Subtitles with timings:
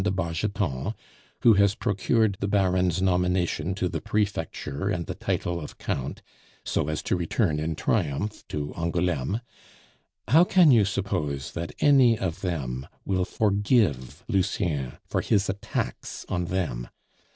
[0.03, 0.95] de Bargeton
[1.41, 6.23] who has procured the Baron's nomination to the prefecture and the title of Count,
[6.65, 9.41] so as to return in triumph to Angouleme
[10.29, 16.45] how can you suppose that any of them will forgive Lucien for his attacks on
[16.45, 16.87] them?